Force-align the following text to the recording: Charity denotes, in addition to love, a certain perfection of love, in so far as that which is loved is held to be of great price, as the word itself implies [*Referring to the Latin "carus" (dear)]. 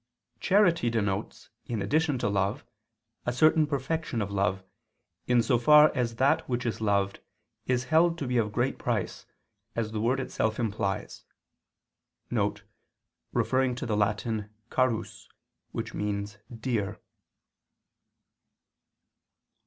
Charity 0.39 0.89
denotes, 0.89 1.51
in 1.67 1.79
addition 1.79 2.17
to 2.17 2.27
love, 2.27 2.65
a 3.27 3.31
certain 3.31 3.67
perfection 3.67 4.19
of 4.19 4.31
love, 4.31 4.63
in 5.27 5.43
so 5.43 5.59
far 5.59 5.91
as 5.93 6.15
that 6.15 6.49
which 6.49 6.65
is 6.65 6.81
loved 6.81 7.19
is 7.67 7.83
held 7.83 8.17
to 8.17 8.25
be 8.25 8.37
of 8.39 8.51
great 8.51 8.79
price, 8.79 9.27
as 9.75 9.91
the 9.91 10.01
word 10.01 10.19
itself 10.19 10.59
implies 10.59 11.23
[*Referring 13.31 13.75
to 13.75 13.85
the 13.85 13.95
Latin 13.95 14.49
"carus" 14.71 15.29
(dear)]. 16.59 16.99